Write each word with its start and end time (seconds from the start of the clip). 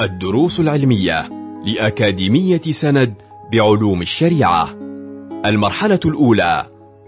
الدروس 0.00 0.60
العلمية 0.60 1.30
لأكاديمية 1.64 2.60
سند 2.70 3.14
بعلوم 3.52 4.02
الشريعة. 4.02 4.68
المرحلة 5.46 6.00
الأولى 6.04 6.66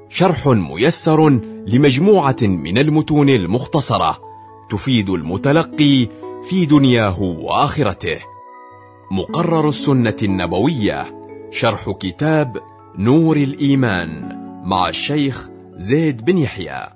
شرح 0.08 0.46
ميسر 0.46 1.28
لمجموعة 1.66 2.36
من 2.42 2.78
المتون 2.78 3.28
المختصرة 3.28 4.18
تفيد 4.70 5.10
المتلقي 5.10 6.08
في 6.48 6.66
دنياه 6.66 7.22
وآخرته. 7.22 8.18
مقرر 9.10 9.68
السنة 9.68 10.16
النبوية 10.22 11.06
شرح 11.50 11.90
كتاب 12.00 12.56
نور 12.98 13.36
الإيمان 13.36 14.38
مع 14.64 14.88
الشيخ 14.88 15.48
زيد 15.76 16.24
بن 16.24 16.38
يحيى. 16.38 16.88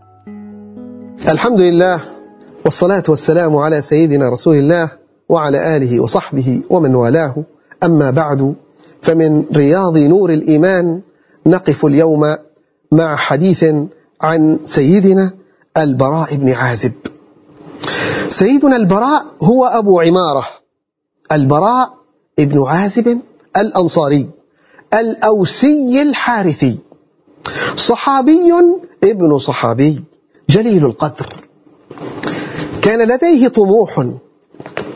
الحمد 1.28 1.60
لله 1.60 2.00
والصلاة 2.64 3.04
والسلام 3.08 3.56
على 3.56 3.82
سيدنا 3.82 4.28
رسول 4.28 4.56
الله 4.56 5.03
وعلى 5.28 5.76
آله 5.76 6.00
وصحبه 6.00 6.62
ومن 6.70 6.94
والاه. 6.94 7.34
أما 7.84 8.10
بعد 8.10 8.54
فمن 9.02 9.44
رياض 9.56 9.98
نور 9.98 10.32
الإيمان 10.32 11.00
نقف 11.46 11.86
اليوم 11.86 12.36
مع 12.92 13.16
حديث 13.16 13.64
عن 14.22 14.58
سيدنا 14.64 15.32
البراء 15.76 16.36
بن 16.36 16.50
عازب. 16.50 16.92
سيدنا 18.28 18.76
البراء 18.76 19.26
هو 19.42 19.64
أبو 19.64 20.00
عمارة 20.00 20.44
البراء 21.32 21.94
ابن 22.38 22.64
عازب 22.66 23.20
الأنصاري 23.56 24.30
الأوسي 24.94 26.02
الحارثي 26.02 26.78
صحابي 27.76 28.52
ابن 29.04 29.38
صحابي 29.38 30.04
جليل 30.50 30.84
القدر. 30.84 31.34
كان 32.82 33.08
لديه 33.08 33.48
طموح 33.48 34.08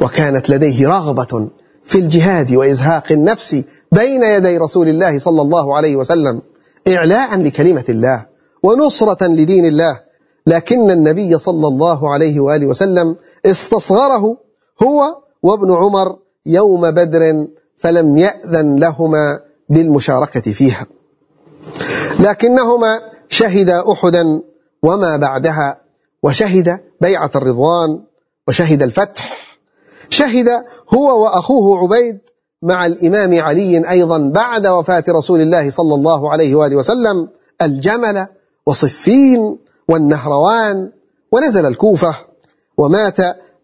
وكانت 0.01 0.51
لديه 0.51 0.89
رغبة 0.89 1.49
في 1.85 1.99
الجهاد 1.99 2.55
وإزهاق 2.55 3.13
النفس 3.13 3.65
بين 3.93 4.23
يدي 4.23 4.59
رسول 4.59 4.89
الله 4.89 5.19
صلى 5.19 5.43
الله 5.43 5.77
عليه 5.77 5.97
وسلم 5.97 6.43
إعلاء 6.89 7.41
لكلمة 7.41 7.85
الله 7.89 8.27
ونصرة 8.63 9.27
لدين 9.27 9.65
الله. 9.65 10.01
لكن 10.47 10.91
النبي 10.91 11.39
صلى 11.39 11.67
الله 11.69 12.13
عليه 12.13 12.41
وآله 12.41 12.67
وسلم 12.67 13.17
استصغره 13.47 14.37
هو 14.83 15.23
وابن 15.43 15.73
عمر 15.73 16.19
يوم 16.47 16.91
بدر 16.91 17.47
فلم 17.79 18.19
يأذن 18.19 18.77
لهما 18.77 19.41
بالمشاركة 19.69 20.53
فيها. 20.53 20.87
لكنهما 22.21 23.01
شهدا 23.29 23.93
أحدا 23.93 24.25
وما 24.83 25.17
بعدها 25.17 25.81
وشهد 26.23 26.81
بيعة 27.01 27.31
الرضوان 27.37 28.01
وشهد 28.49 28.83
الفتح 28.83 29.48
شهد 30.11 30.49
هو 30.95 31.23
وأخوه 31.23 31.79
عبيد 31.79 32.19
مع 32.63 32.87
الإمام 32.87 33.41
علي 33.41 33.91
أيضا 33.91 34.19
بعد 34.19 34.67
وفاة 34.67 35.05
رسول 35.09 35.41
الله 35.41 35.71
صلى 35.71 35.95
الله 35.95 36.33
عليه 36.33 36.55
وآله 36.55 36.77
وسلم 36.77 37.29
الجمل 37.63 38.27
وصفين 38.67 39.59
والنهروان 39.89 40.91
ونزل 41.33 41.67
الكوفة 41.67 42.15
ومات 42.79 43.17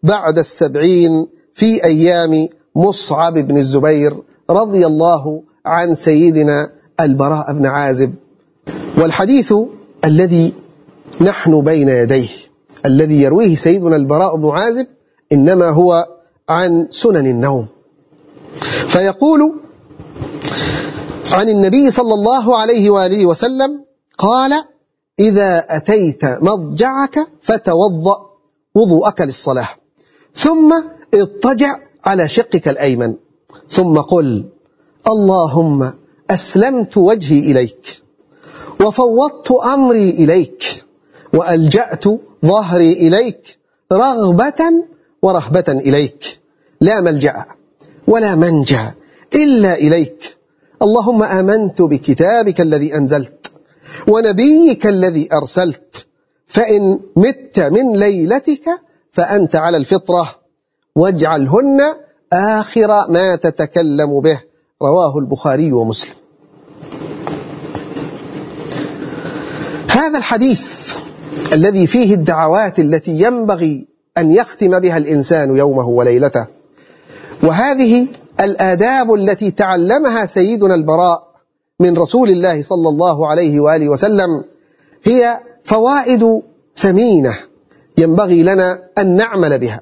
بعد 0.03 0.37
السبعين 0.37 1.27
في 1.53 1.83
أيام 1.83 2.47
مصعب 2.75 3.33
بن 3.33 3.57
الزبير 3.57 4.23
رضي 4.49 4.85
الله 4.85 5.43
عن 5.65 5.95
سيدنا 5.95 6.71
البراء 7.01 7.53
بن 7.53 7.65
عازب. 7.65 8.13
والحديث 8.97 9.53
الذي 10.05 10.53
نحن 11.21 11.61
بين 11.61 11.89
يديه 11.89 12.29
الذي 12.85 13.21
يرويه 13.21 13.55
سيدنا 13.55 13.95
البراء 13.95 14.35
بن 14.35 14.49
عازب 14.49 14.87
إنما 15.31 15.69
هو 15.69 16.07
عن 16.49 16.87
سنن 16.91 17.27
النوم. 17.27 17.67
فيقول 18.87 19.53
عن 21.31 21.49
النبي 21.49 21.91
صلى 21.91 22.13
الله 22.13 22.57
عليه 22.57 22.89
وآله 22.89 23.25
وسلم 23.25 23.85
قال 24.17 24.63
إذا 25.19 25.65
أتيت 25.69 26.25
مضجعك 26.25 27.27
فتوضأ 27.41 28.17
وضوءك 28.75 29.21
للصلاة 29.21 29.69
ثم 30.35 30.83
اضطجع 31.13 31.79
على 32.05 32.27
شقك 32.27 32.67
الأيمن 32.67 33.15
ثم 33.69 33.97
قل 33.99 34.49
اللهم 35.07 35.93
أسلمت 36.29 36.97
وجهي 36.97 37.39
إليك 37.39 38.01
وفوضت 38.81 39.51
أمري 39.51 40.09
إليك 40.09 40.83
وألجأت 41.33 42.03
ظهري 42.45 42.93
إليك 42.93 43.59
رغبة 43.91 44.61
ورهبة 45.25 45.65
إليك. 45.69 46.39
لا 46.81 47.01
ملجأ 47.01 47.45
ولا 48.07 48.35
منجأ 48.35 48.93
إلا 49.35 49.73
إليك. 49.73 50.37
اللهم 50.81 51.23
آمنت 51.23 51.81
بكتابك 51.81 52.61
الذي 52.61 52.95
أنزلت 52.95 53.51
ونبيك 54.07 54.87
الذي 54.87 55.29
أرسلت. 55.33 56.05
فإن 56.47 56.99
مت 57.15 57.59
من 57.59 57.99
ليلتك 57.99 58.65
فأنت 59.11 59.55
على 59.55 59.77
الفطرة. 59.77 60.35
واجعلهن 60.95 61.81
آخر 62.33 63.11
ما 63.11 63.35
تتكلم 63.35 64.21
به. 64.21 64.39
رواه 64.81 65.17
البخاري 65.17 65.71
ومسلم. 65.71 66.15
هذا 69.89 70.17
الحديث 70.17 70.63
الذي 71.53 71.87
فيه 71.87 72.13
الدعوات 72.13 72.79
التي 72.79 73.11
ينبغي 73.11 73.94
أن 74.17 74.31
يختم 74.31 74.79
بها 74.79 74.97
الإنسان 74.97 75.55
يومه 75.55 75.87
وليلته. 75.87 76.45
وهذه 77.43 78.07
الآداب 78.41 79.13
التي 79.13 79.51
تعلمها 79.51 80.25
سيدنا 80.25 80.75
البراء 80.75 81.35
من 81.79 81.97
رسول 81.97 82.29
الله 82.29 82.61
صلى 82.61 82.89
الله 82.89 83.27
عليه 83.27 83.59
وآله 83.59 83.89
وسلم 83.89 84.43
هي 85.03 85.39
فوائد 85.63 86.41
ثمينة 86.75 87.37
ينبغي 87.97 88.43
لنا 88.43 88.79
أن 88.97 89.15
نعمل 89.15 89.59
بها 89.59 89.81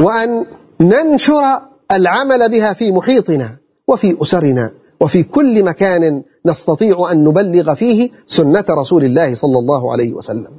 وأن 0.00 0.46
ننشر 0.80 1.42
العمل 1.92 2.50
بها 2.50 2.72
في 2.72 2.92
محيطنا 2.92 3.56
وفي 3.88 4.22
أسرنا 4.22 4.70
وفي 5.00 5.22
كل 5.22 5.64
مكان 5.64 6.22
نستطيع 6.46 7.12
أن 7.12 7.24
نبلغ 7.24 7.74
فيه 7.74 8.10
سنة 8.26 8.64
رسول 8.70 9.04
الله 9.04 9.34
صلى 9.34 9.58
الله 9.58 9.92
عليه 9.92 10.12
وسلم. 10.12 10.50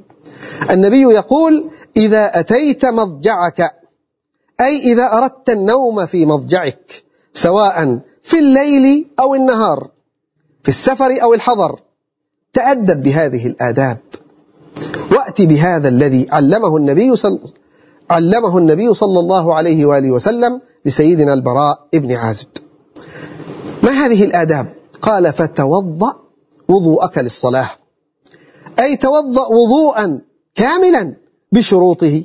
النبي 0.70 1.02
يقول 1.02 1.70
إذا 1.96 2.40
أتيت 2.40 2.84
مضجعك 2.84 3.60
أي 4.60 4.78
إذا 4.92 5.12
أردت 5.12 5.50
النوم 5.50 6.06
في 6.06 6.26
مضجعك 6.26 7.04
سواء 7.32 7.98
في 8.22 8.38
الليل 8.38 9.06
أو 9.20 9.34
النهار 9.34 9.90
في 10.62 10.68
السفر 10.68 11.22
أو 11.22 11.34
الحضر 11.34 11.80
تأدب 12.52 13.02
بهذه 13.02 13.46
الآداب. 13.46 13.98
وأت 15.12 15.42
بهذا 15.42 15.88
الذي 15.88 16.26
علمه 16.30 16.76
النبي 16.76 17.16
صلى 17.16 17.40
علمه 18.10 18.58
النبي 18.58 18.94
صلى 18.94 19.20
الله 19.20 19.54
عليه 19.54 19.84
وآله 19.86 20.10
وسلم 20.10 20.60
لسيدنا 20.84 21.32
البراء 21.32 21.88
ابن 21.94 22.12
عازب. 22.12 22.48
ما 23.82 23.90
هذه 23.90 24.24
الآداب؟ 24.24 24.74
قال 25.02 25.32
فتوضأ 25.32 26.14
وضوءك 26.68 27.18
للصلاة. 27.18 27.70
أي 28.78 28.96
توضأ 28.96 29.46
وضوءا 29.46 30.20
كاملا. 30.54 31.23
بشروطه 31.54 32.16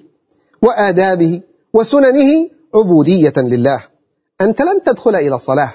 وآدابه 0.61 1.41
وسننه 1.73 2.31
عبودية 2.75 3.33
لله. 3.37 3.83
أنت 4.41 4.61
لن 4.61 4.83
تدخل 4.85 5.15
إلى 5.15 5.35
الصلاة. 5.35 5.73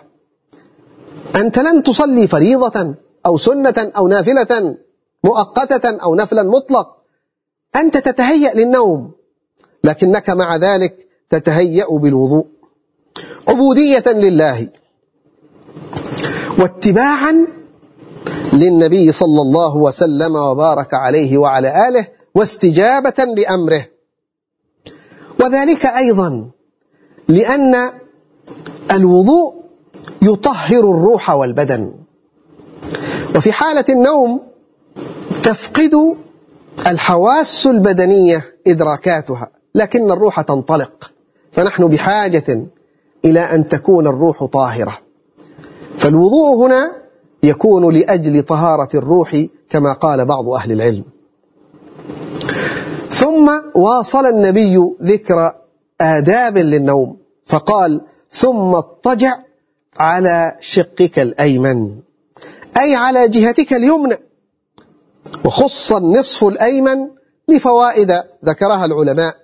أنت 1.36 1.58
لن 1.58 1.82
تصلي 1.82 2.26
فريضة 2.26 2.94
أو 3.26 3.36
سنة 3.36 3.78
أو 3.96 4.08
نافلة 4.08 4.76
مؤقتة 5.24 5.84
أو 6.04 6.14
نفلا 6.14 6.42
مطلق. 6.42 6.88
أنت 7.76 7.96
تتهيأ 7.96 8.54
للنوم 8.54 9.12
لكنك 9.84 10.30
مع 10.30 10.56
ذلك 10.56 11.08
تتهيأ 11.30 11.86
بالوضوء. 11.90 12.46
عبودية 13.48 14.04
لله. 14.06 14.68
واتباعا 16.58 17.46
للنبي 18.52 19.12
صلى 19.12 19.40
الله 19.46 19.76
وسلم 19.76 20.36
وبارك 20.36 20.94
عليه 20.94 21.38
وعلى 21.38 21.88
آله 21.88 22.06
واستجابة 22.34 23.24
لأمره. 23.36 23.86
وذلك 25.40 25.86
أيضا 25.86 26.50
لأن 27.28 27.74
الوضوء 28.92 29.64
يطهر 30.22 30.80
الروح 30.80 31.30
والبدن. 31.30 31.92
وفي 33.36 33.52
حالة 33.52 33.84
النوم 33.88 34.40
تفقد 35.42 36.16
الحواس 36.86 37.66
البدنية 37.66 38.44
إدراكاتها 38.66 39.50
لكن 39.74 40.10
الروح 40.10 40.40
تنطلق. 40.40 41.12
فنحن 41.52 41.88
بحاجة 41.88 42.66
إلى 43.24 43.40
أن 43.40 43.68
تكون 43.68 44.06
الروح 44.06 44.44
طاهرة. 44.44 44.98
فالوضوء 45.98 46.66
هنا 46.66 46.92
يكون 47.42 47.94
لأجل 47.94 48.42
طهارة 48.42 48.88
الروح 48.94 49.44
كما 49.70 49.92
قال 49.92 50.24
بعض 50.26 50.48
أهل 50.48 50.72
العلم. 50.72 51.04
ثم 53.14 53.50
واصل 53.74 54.26
النبي 54.26 54.76
ذكر 55.02 55.54
آداب 56.00 56.58
للنوم 56.58 57.16
فقال 57.46 58.00
ثم 58.30 58.74
اضطجع 58.74 59.38
على 59.98 60.56
شقك 60.60 61.18
الأيمن 61.18 61.96
أي 62.78 62.94
على 62.94 63.28
جهتك 63.28 63.72
اليمنى 63.72 64.16
وخص 65.44 65.92
النصف 65.92 66.44
الأيمن 66.44 67.10
لفوائد 67.48 68.12
ذكرها 68.44 68.84
العلماء 68.84 69.36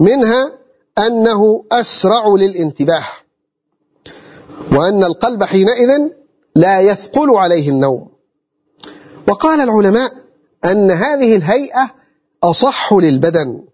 منها 0.00 0.52
أنه 0.98 1.64
أسرع 1.72 2.26
للانتباه 2.38 3.04
وأن 4.72 5.04
القلب 5.04 5.44
حينئذ 5.44 6.08
لا 6.56 6.80
يثقل 6.80 7.30
عليه 7.30 7.68
النوم. 7.68 8.08
وقال 9.28 9.60
العلماء 9.60 10.12
أن 10.64 10.90
هذه 10.90 11.36
الهيئة 11.36 11.99
أصح 12.44 12.92
للبدن 12.92 13.64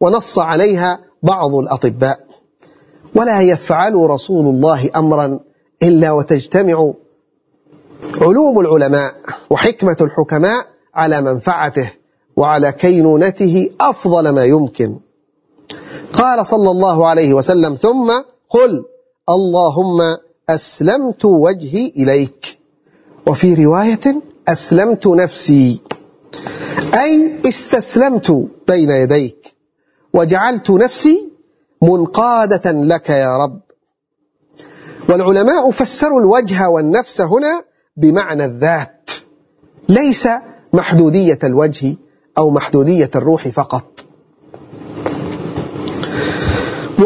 ونص 0.00 0.38
عليها 0.38 1.00
بعض 1.22 1.54
الأطباء. 1.54 2.20
ولا 3.14 3.40
يفعل 3.40 3.94
رسول 3.94 4.46
الله 4.46 4.90
أمرا 4.96 5.40
إلا 5.82 6.12
وتجتمع 6.12 6.92
علوم 8.20 8.60
العلماء 8.60 9.14
وحكمة 9.50 9.96
الحكماء 10.00 10.66
على 10.94 11.20
منفعته 11.20 11.92
وعلى 12.36 12.72
كينونته 12.72 13.70
أفضل 13.80 14.28
ما 14.28 14.44
يمكن. 14.44 14.98
قال 16.12 16.46
صلى 16.46 16.70
الله 16.70 17.06
عليه 17.06 17.34
وسلم 17.34 17.74
ثم 17.74 18.12
قل 18.50 18.84
اللهم 19.28 20.16
أسلمت 20.48 21.24
وجهي 21.24 21.92
إليك. 21.96 22.58
وفي 23.26 23.64
رواية 23.64 24.22
أسلمت 24.48 25.06
نفسي. 25.06 25.80
أي 26.94 27.40
استسلمت 27.48 28.30
بين 28.68 28.90
يديك 28.90 29.54
وجعلت 30.14 30.70
نفسي 30.70 31.32
منقادة 31.82 32.70
لك 32.70 33.10
يا 33.10 33.36
رب. 33.36 33.60
والعلماء 35.08 35.70
فسروا 35.70 36.20
الوجه 36.20 36.68
والنفس 36.68 37.20
هنا 37.20 37.62
بمعنى 37.96 38.44
الذات 38.44 39.10
ليس 39.88 40.28
محدودية 40.72 41.38
الوجه 41.44 41.96
أو 42.38 42.50
محدودية 42.50 43.10
الروح 43.14 43.48
فقط. 43.48 44.00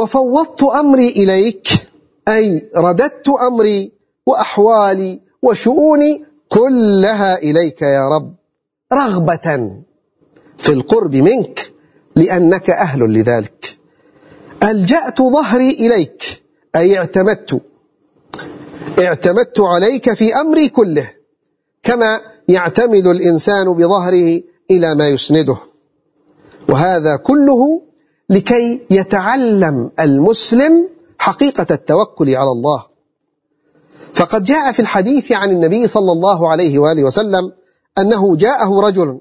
وفوضت 0.00 0.62
أمري 0.62 1.08
إليك 1.08 1.68
أي 2.28 2.70
رددت 2.76 3.28
أمري 3.28 3.92
وأحوالي 4.26 5.20
وشؤوني 5.42 6.24
كلها 6.48 7.38
إليك 7.38 7.82
يا 7.82 8.08
رب. 8.08 8.41
رغبة 8.92 9.70
في 10.58 10.68
القرب 10.68 11.16
منك 11.16 11.72
لأنك 12.16 12.70
أهل 12.70 13.02
لذلك. 13.02 13.78
ألجأت 14.62 15.22
ظهري 15.22 15.68
إليك 15.68 16.42
أي 16.76 16.98
اعتمدت. 16.98 17.60
اعتمدت 18.98 19.60
عليك 19.60 20.14
في 20.14 20.34
أمري 20.34 20.68
كله 20.68 21.10
كما 21.82 22.20
يعتمد 22.48 23.06
الإنسان 23.06 23.72
بظهره 23.72 24.42
إلى 24.70 24.94
ما 24.94 25.08
يسنده. 25.08 25.56
وهذا 26.68 27.16
كله 27.16 27.82
لكي 28.30 28.80
يتعلم 28.90 29.90
المسلم 30.00 30.88
حقيقة 31.18 31.66
التوكل 31.70 32.36
على 32.36 32.50
الله. 32.50 32.86
فقد 34.14 34.42
جاء 34.42 34.72
في 34.72 34.80
الحديث 34.80 35.32
عن 35.32 35.50
النبي 35.50 35.86
صلى 35.86 36.12
الله 36.12 36.50
عليه 36.50 36.78
وآله 36.78 37.04
وسلم 37.04 37.52
أنه 37.98 38.36
جاءه 38.36 38.80
رجل 38.80 39.20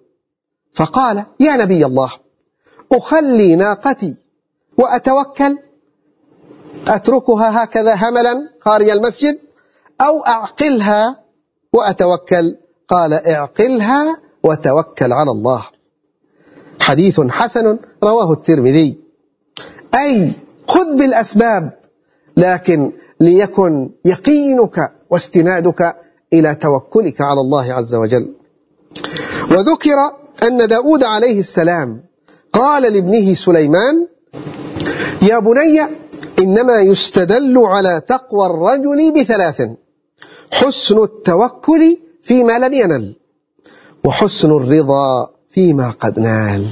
فقال 0.73 1.25
يا 1.39 1.57
نبي 1.57 1.85
الله 1.85 2.12
أخلي 2.91 3.56
ناقتي 3.56 4.15
وأتوكل 4.77 5.57
أتركها 6.88 7.63
هكذا 7.63 7.95
هملا 7.95 8.50
خارج 8.59 8.89
المسجد 8.89 9.39
أو 10.01 10.25
أعقلها 10.27 11.21
وأتوكل. 11.73 12.57
قال 12.88 13.13
اعقلها 13.13 14.18
وتوكل 14.44 15.13
على 15.13 15.31
الله. 15.31 15.65
حديث 16.81 17.21
حسن 17.21 17.79
رواه 18.03 18.33
الترمذي. 18.33 19.00
أي 19.95 20.33
خذ 20.67 20.97
بالأسباب 20.97 21.79
لكن 22.38 22.91
ليكن 23.19 23.89
يقينك 24.06 24.94
واستنادك 25.09 25.95
إلى 26.33 26.56
توكلك 26.56 27.21
على 27.21 27.41
الله 27.41 27.74
عز 27.74 27.95
وجل. 27.95 28.35
وذكر 29.51 29.98
أن 30.44 30.68
داود 30.68 31.03
عليه 31.03 31.39
السلام 31.39 32.03
قال 32.53 32.94
لابنه 32.94 33.33
سليمان 33.33 34.07
يا 35.21 35.39
بني 35.39 35.81
إنما 36.39 36.80
يستدل 36.80 37.57
على 37.57 38.01
تقوى 38.07 38.45
الرجل 38.45 39.13
بثلاث 39.13 39.62
حسن 40.53 41.03
التوكل 41.03 41.98
فيما 42.24 42.59
لم 42.59 42.74
ينل 42.74 43.15
وحسن 44.06 44.51
الرضا 44.51 45.30
فيما 45.51 45.89
قد 45.89 46.19
نال 46.19 46.68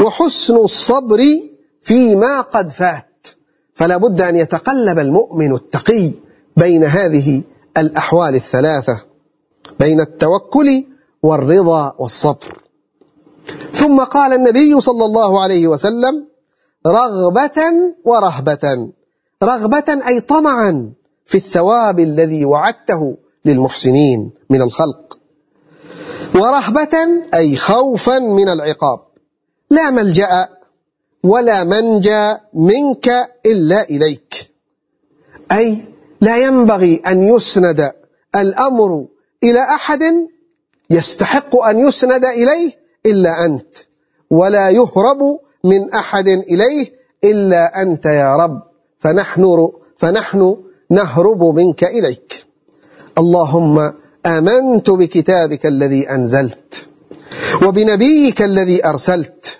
وحسن 0.00 0.56
الصبر 0.56 1.20
فيما 1.82 2.40
قد 2.40 2.70
فات 2.70 3.26
فلا 3.74 3.96
بد 3.96 4.20
أن 4.20 4.36
يتقلب 4.36 4.98
المؤمن 4.98 5.54
التقي 5.54 6.10
بين 6.56 6.84
هذه 6.84 7.42
الأحوال 7.78 8.34
الثلاثة 8.34 9.04
بين 9.80 10.00
التوكل 10.00 10.84
والرضا 11.22 11.94
والصبر. 11.98 12.62
ثم 13.72 14.00
قال 14.00 14.32
النبي 14.32 14.80
صلى 14.80 15.04
الله 15.04 15.42
عليه 15.42 15.68
وسلم 15.68 16.28
رغبة 16.86 17.58
ورهبة. 18.04 18.92
رغبة 19.42 20.08
أي 20.08 20.20
طمعا 20.20 20.92
في 21.26 21.34
الثواب 21.34 22.00
الذي 22.00 22.44
وعدته 22.44 23.16
للمحسنين 23.44 24.30
من 24.50 24.62
الخلق. 24.62 25.18
ورهبة 26.34 26.94
أي 27.34 27.56
خوفا 27.56 28.18
من 28.18 28.48
العقاب. 28.48 29.00
لا 29.70 29.90
ملجأ 29.90 30.48
ولا 31.24 31.64
منجى 31.64 32.36
منك 32.54 33.08
إلا 33.46 33.82
إليك. 33.82 34.50
أي 35.52 35.84
لا 36.20 36.36
ينبغي 36.36 37.02
أن 37.06 37.22
يسند 37.22 37.92
الأمر 38.36 39.06
إلى 39.42 39.60
أحد 39.60 40.02
يستحق 40.92 41.56
أن 41.56 41.78
يسند 41.78 42.24
إليه 42.24 42.72
إلا 43.06 43.44
أنت 43.44 43.76
ولا 44.30 44.70
يهرب 44.70 45.38
من 45.64 45.92
أحد 45.94 46.28
إليه 46.28 46.92
إلا 47.24 47.82
أنت 47.82 48.06
يا 48.06 48.36
رب 48.36 48.62
فنحن, 48.98 49.68
فنحن 49.98 50.56
نهرب 50.90 51.44
منك 51.44 51.84
إليك. 51.84 52.46
اللهم 53.18 53.92
آمنت 54.26 54.90
بكتابك 54.90 55.66
الذي 55.66 56.10
أنزلت 56.10 56.86
وبنبيك 57.66 58.42
الذي 58.42 58.86
أرسلت. 58.86 59.58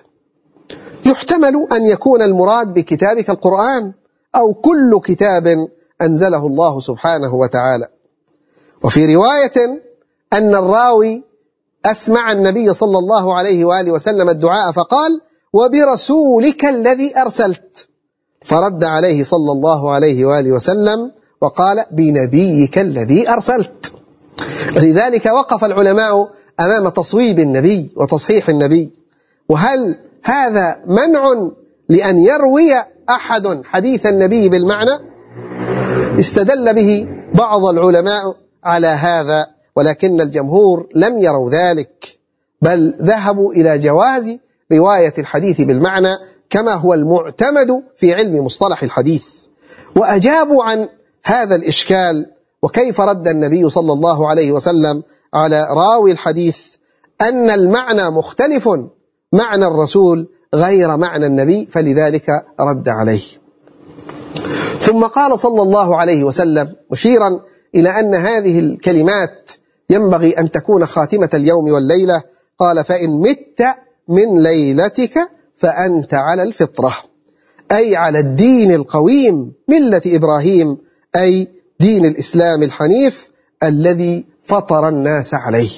يحتمل 1.07 1.67
أن 1.73 1.87
يكون 1.87 2.23
المراد 2.23 2.75
بكتابك 2.75 3.31
القرآن 3.31 3.93
أو 4.37 4.55
كل 4.55 5.01
كتاب 5.05 5.69
أنزله 6.03 6.47
الله 6.47 6.81
سبحانه 6.81 7.35
وتعالى. 7.35 7.89
وفي 8.85 9.15
رواية 9.15 9.83
أن 10.33 10.55
الراوي 10.55 11.25
أسمع 11.85 12.33
النبي 12.33 12.75
صلى 12.75 12.99
الله 12.99 13.35
عليه 13.35 13.65
وآله 13.65 13.93
وسلم 13.93 14.29
الدعاء 14.29 14.73
فقال 14.73 15.21
وبرسولك 15.53 16.65
الذي 16.65 17.19
أرسلت. 17.19 17.89
فرد 18.45 18.85
عليه 18.85 19.25
صلى 19.25 19.53
الله 19.53 19.91
عليه 19.91 20.25
وآله 20.25 20.53
وسلم 20.53 21.13
وقال 21.41 21.85
بنبيك 21.91 22.79
الذي 22.79 23.29
أرسلت. 23.29 23.93
لذلك 24.77 25.27
وقف 25.27 25.65
العلماء 25.65 26.29
أمام 26.61 26.89
تصويب 26.89 27.39
النبي 27.39 27.93
وتصحيح 27.97 28.49
النبي. 28.49 28.93
وهل 29.49 29.99
هذا 30.25 30.81
منع 30.87 31.51
لأن 31.89 32.19
يروي 32.19 32.73
أحد 33.11 33.63
حديث 33.65 34.07
النبي 34.07 34.49
بالمعنى؟ 34.49 35.01
استدل 36.21 36.75
به 36.75 37.09
بعض 37.35 37.65
العلماء 37.65 38.37
على 38.65 38.87
هذا 38.87 39.47
ولكن 39.77 40.21
الجمهور 40.21 40.89
لم 40.95 41.19
يروا 41.19 41.51
ذلك 41.51 42.19
بل 42.63 42.95
ذهبوا 43.03 43.53
إلى 43.53 43.79
جواز 43.79 44.39
رواية 44.73 45.15
الحديث 45.19 45.61
بالمعنى 45.61 46.19
كما 46.51 46.73
هو 46.73 46.95
المعتمد 46.95 47.83
في 47.97 48.15
علم 48.15 48.45
مصطلح 48.45 48.83
الحديث. 48.83 49.27
وأجابوا 49.97 50.65
عن 50.65 50.89
هذا 51.25 51.55
الإشكال 51.55 52.27
وكيف 52.63 53.01
رد 53.01 53.29
النبي 53.29 53.71
صلى 53.71 53.93
الله 53.93 54.29
عليه 54.29 54.53
وسلم 54.53 55.03
على 55.35 55.67
راوي 55.71 56.13
الحديث 56.13 56.59
أن 57.21 57.51
المعنى 57.51 58.11
مختلف 58.11 58.69
معنى 59.33 59.67
الرسول 59.67 60.29
غير 60.55 60.97
معنى 60.97 61.27
النبي 61.27 61.69
فلذلك 61.71 62.27
رد 62.61 62.89
عليه. 62.89 63.23
ثم 64.79 65.05
قال 65.05 65.39
صلى 65.39 65.63
الله 65.63 65.97
عليه 65.97 66.25
وسلم 66.25 66.75
مشيرا 66.91 67.41
إلى 67.75 68.01
أن 68.01 68.15
هذه 68.15 68.59
الكلمات 68.59 69.51
ينبغي 69.93 70.31
أن 70.31 70.51
تكون 70.51 70.87
خاتمة 70.87 71.31
اليوم 71.35 71.73
والليلة. 71.73 72.23
قال 72.59 72.85
فإن 72.85 73.21
مت 73.21 73.65
من 74.09 74.43
ليلتك 74.43 75.31
فأنت 75.57 76.15
على 76.15 76.43
الفطرة 76.43 76.95
أي 77.73 77.97
على 77.97 78.19
الدين 78.19 78.73
القويم 78.73 79.53
ملة 79.69 80.03
إبراهيم 80.07 80.79
أي 81.17 81.49
دين 81.81 82.05
الإسلام 82.07 82.63
الحنيف 82.63 83.31
الذي 83.63 84.25
فطر 84.45 84.89
الناس 84.89 85.35
عليه. 85.35 85.71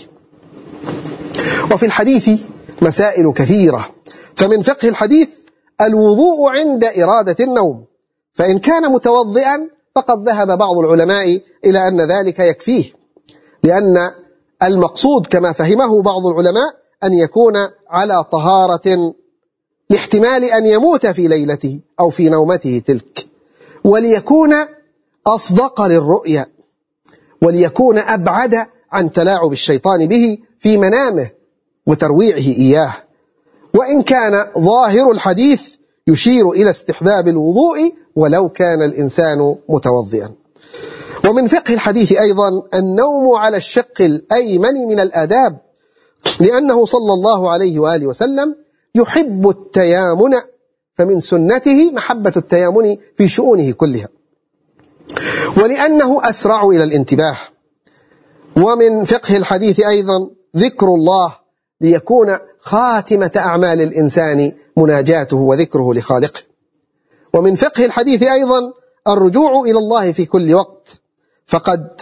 وفي 1.72 1.86
الحديث 1.86 2.40
مسائل 2.82 3.32
كثيرة 3.32 3.88
فمن 4.36 4.62
فقه 4.62 4.88
الحديث 4.88 5.28
الوضوء 5.80 6.50
عند 6.50 6.84
إرادة 6.84 7.36
النوم 7.44 7.84
فإن 8.34 8.58
كان 8.58 8.92
متوضئا 8.92 9.68
فقد 9.94 10.28
ذهب 10.28 10.58
بعض 10.58 10.78
العلماء 10.78 11.40
إلى 11.66 11.88
أن 11.88 12.00
ذلك 12.10 12.38
يكفيه. 12.38 13.03
لأن 13.64 14.10
المقصود 14.62 15.26
كما 15.26 15.52
فهمه 15.52 16.02
بعض 16.02 16.26
العلماء 16.26 16.74
أن 17.04 17.14
يكون 17.14 17.52
على 17.90 18.24
طهارة 18.32 19.14
لاحتمال 19.90 20.44
أن 20.44 20.66
يموت 20.66 21.06
في 21.06 21.28
ليلته 21.28 21.80
أو 22.00 22.10
في 22.10 22.28
نومته 22.28 22.82
تلك. 22.86 23.26
وليكون 23.84 24.54
أصدق 25.26 25.82
للرؤيا. 25.82 26.46
وليكون 27.42 27.98
أبعد 27.98 28.66
عن 28.92 29.12
تلاعب 29.12 29.52
الشيطان 29.52 30.06
به 30.08 30.38
في 30.58 30.78
منامه 30.78 31.30
وترويعه 31.86 32.38
إياه. 32.58 32.94
وإن 33.74 34.02
كان 34.02 34.46
ظاهر 34.58 35.10
الحديث 35.10 35.74
يشير 36.06 36.50
إلى 36.50 36.70
استحباب 36.70 37.28
الوضوء 37.28 37.94
ولو 38.16 38.48
كان 38.48 38.82
الإنسان 38.82 39.56
متوضئا. 39.68 40.43
ومن 41.28 41.46
فقه 41.46 41.74
الحديث 41.74 42.12
أيضا 42.12 42.48
النوم 42.74 43.36
على 43.36 43.56
الشق 43.56 44.00
الأيمن 44.00 44.74
من 44.88 45.00
الآداب 45.00 45.60
لأنه 46.40 46.84
صلى 46.84 47.12
الله 47.12 47.50
عليه 47.50 47.78
وآله 47.78 48.06
وسلم 48.06 48.56
يحب 48.94 49.48
التيامن 49.48 50.32
فمن 50.98 51.20
سنته 51.20 51.92
محبة 51.92 52.32
التيامن 52.36 52.96
في 53.16 53.28
شؤونه 53.28 53.72
كلها. 53.72 54.08
ولأنه 55.56 56.28
أسرع 56.28 56.64
إلى 56.64 56.84
الانتباه. 56.84 57.36
ومن 58.56 59.04
فقه 59.04 59.36
الحديث 59.36 59.80
أيضا 59.80 60.30
ذكر 60.56 60.86
الله 60.86 61.34
ليكون 61.80 62.36
خاتمة 62.60 63.30
أعمال 63.36 63.80
الإنسان 63.80 64.52
مناجاته 64.76 65.36
وذكره 65.36 65.94
لخالقه. 65.94 66.40
ومن 67.34 67.54
فقه 67.54 67.84
الحديث 67.84 68.22
أيضا 68.22 68.60
الرجوع 69.08 69.60
إلى 69.60 69.78
الله 69.78 70.12
في 70.12 70.26
كل 70.26 70.54
وقت. 70.54 71.03
فقد 71.46 72.00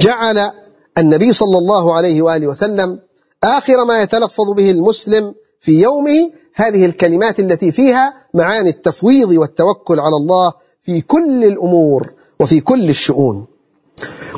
جعل 0.00 0.52
النبي 0.98 1.32
صلى 1.32 1.58
الله 1.58 1.94
عليه 1.94 2.22
وآله 2.22 2.46
وسلم 2.46 2.98
آخر 3.44 3.84
ما 3.84 4.02
يتلفظ 4.02 4.52
به 4.56 4.70
المسلم 4.70 5.34
في 5.60 5.82
يومه 5.82 6.32
هذه 6.54 6.86
الكلمات 6.86 7.40
التي 7.40 7.72
فيها 7.72 8.14
معاني 8.34 8.70
التفويض 8.70 9.30
والتوكل 9.30 10.00
على 10.00 10.16
الله 10.16 10.52
في 10.82 11.00
كل 11.00 11.44
الأمور 11.44 12.12
وفي 12.40 12.60
كل 12.60 12.90
الشؤون. 12.90 13.46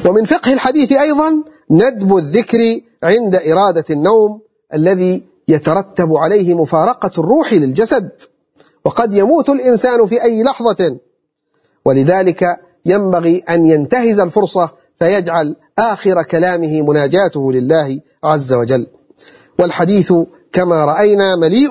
ومن 0.07 0.25
فقه 0.25 0.53
الحديث 0.53 0.93
أيضا 0.93 1.43
ندب 1.71 2.17
الذكر 2.17 2.81
عند 3.03 3.35
إرادة 3.37 3.85
النوم 3.91 4.41
الذي 4.75 5.25
يترتب 5.49 6.13
عليه 6.17 6.55
مفارقة 6.55 7.11
الروح 7.19 7.53
للجسد 7.53 8.11
وقد 8.85 9.15
يموت 9.15 9.49
الإنسان 9.49 10.07
في 10.07 10.23
أي 10.23 10.43
لحظة. 10.43 10.99
ولذلك 11.85 12.61
ينبغي 12.87 13.43
أن 13.51 13.67
ينتهز 13.67 14.21
الفرصة 14.21 14.71
فيجعل 14.99 15.57
آخر 15.79 16.23
كلامه 16.23 16.83
مناجاته 16.83 17.53
لله 17.53 18.01
عز 18.25 18.55
وجل. 18.55 18.87
والحديث 19.59 20.13
كما 20.53 20.85
رأينا 20.85 21.37
مليء 21.37 21.71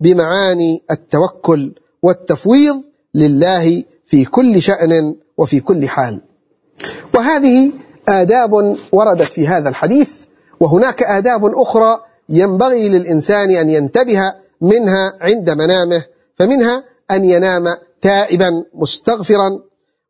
بمعاني 0.00 0.82
التوكل 0.90 1.74
والتفويض 2.02 2.82
لله 3.14 3.84
في 4.06 4.24
كل 4.24 4.62
شأن 4.62 5.14
وفي 5.38 5.60
كل 5.60 5.88
حال. 5.88 6.20
وهذه 7.14 7.72
آداب 8.08 8.76
وردت 8.92 9.22
في 9.22 9.48
هذا 9.48 9.68
الحديث 9.68 10.24
وهناك 10.60 11.02
آداب 11.02 11.44
أخرى 11.44 12.00
ينبغي 12.28 12.88
للإنسان 12.88 13.50
أن 13.50 13.70
ينتبه 13.70 14.20
منها 14.60 15.14
عند 15.20 15.50
منامه 15.50 16.04
فمنها 16.36 16.84
أن 17.10 17.24
ينام 17.24 17.64
تائبا 18.00 18.50
مستغفرا 18.74 19.60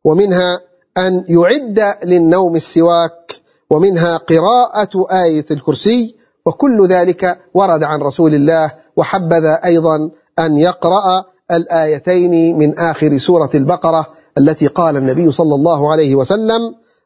ومنها 0.05 0.59
أن 0.97 1.25
يعد 1.29 1.95
للنوم 2.03 2.55
السواك 2.55 3.41
ومنها 3.69 4.17
قراءة 4.17 4.89
آية 5.23 5.45
الكرسي 5.51 6.15
وكل 6.45 6.87
ذلك 6.87 7.39
ورد 7.53 7.83
عن 7.83 8.01
رسول 8.01 8.35
الله 8.35 8.73
وحبذا 8.95 9.61
أيضا 9.65 10.11
أن 10.39 10.57
يقرأ 10.57 11.25
الآيتين 11.51 12.57
من 12.57 12.79
آخر 12.79 13.17
سورة 13.17 13.49
البقرة 13.55 14.07
التي 14.37 14.67
قال 14.67 14.97
النبي 14.97 15.31
صلى 15.31 15.55
الله 15.55 15.91
عليه 15.91 16.15
وسلم 16.15 16.61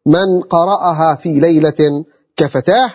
من 0.06 0.41
قرأها 0.41 1.15
في 1.15 1.39
ليلة 1.39 2.06
كفتاه 2.38 2.91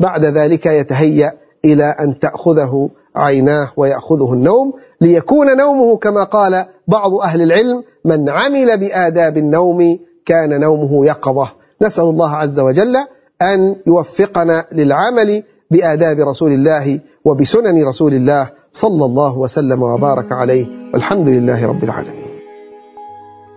بعد 0.00 0.24
ذلك 0.24 0.66
يتهيأ 0.66 1.32
إلى 1.64 1.94
أن 2.00 2.18
تأخذه 2.18 2.90
عيناه 3.16 3.72
ويأخذه 3.76 4.32
النوم 4.32 4.72
ليكون 5.00 5.56
نومه 5.56 5.96
كما 5.96 6.24
قال 6.24 6.66
بعض 6.88 7.14
أهل 7.24 7.42
العلم 7.42 7.82
من 8.04 8.28
عمل 8.28 8.80
بآداب 8.80 9.36
النوم 9.36 9.98
كان 10.26 10.60
نومه 10.60 11.06
يقظة. 11.06 11.48
نسأل 11.82 12.04
الله 12.04 12.30
عز 12.36 12.60
وجل 12.60 12.96
أن 13.42 13.76
يوفقنا 13.86 14.66
للعمل 14.72 15.42
بآداب 15.70 16.28
رسول 16.28 16.52
الله 16.52 17.00
وبسنن 17.24 17.84
رسول 17.84 18.14
الله 18.14 18.50
صلى 18.72 19.04
الله 19.04 19.38
وسلم 19.38 19.82
وبارك 19.82 20.32
عليه. 20.32 20.66
والحمد 20.94 21.28
لله 21.28 21.66
رب 21.66 21.84
العالمين. 21.84 22.30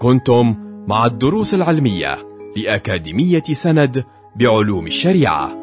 كنتم 0.01 0.55
مع 0.87 1.05
الدروس 1.05 1.53
العلمية 1.53 2.17
لأكاديمية 2.57 3.43
سند 3.53 4.03
بعلوم 4.35 4.87
الشريعة. 4.87 5.62